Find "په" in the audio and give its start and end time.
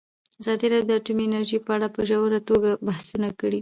1.65-1.71, 1.95-2.01